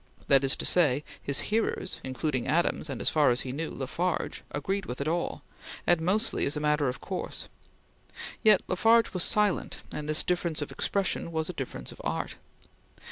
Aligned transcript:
That 0.29 0.43
is 0.43 0.55
to 0.55 0.65
say, 0.65 1.03
his 1.21 1.41
hearers, 1.51 2.01
including 2.03 2.47
Adams 2.47 2.89
and, 2.89 3.01
as 3.01 3.11
far 3.11 3.29
as 3.29 3.41
he 3.41 3.51
knew, 3.51 3.69
La 3.69 3.85
Farge, 3.85 4.41
agreed 4.49 4.87
with 4.87 4.99
it 4.99 5.07
all, 5.07 5.43
and 5.85 6.01
mostly 6.01 6.43
as 6.47 6.57
a 6.57 6.59
matter 6.59 6.89
of 6.89 6.99
course; 6.99 7.47
yet 8.41 8.63
La 8.67 8.73
Farge 8.75 9.13
was 9.13 9.21
silent, 9.23 9.83
and 9.91 10.09
this 10.09 10.23
difference 10.23 10.59
of 10.59 10.71
expression 10.71 11.31
was 11.31 11.49
a 11.51 11.53
difference 11.53 11.91
of 11.91 12.01
art. 12.03 12.37